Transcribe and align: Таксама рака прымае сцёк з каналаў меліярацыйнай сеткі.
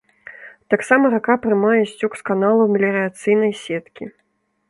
Таксама 0.73 1.09
рака 1.13 1.33
прымае 1.43 1.81
сцёк 1.91 2.11
з 2.21 2.27
каналаў 2.31 2.73
меліярацыйнай 2.77 3.51
сеткі. 3.63 4.03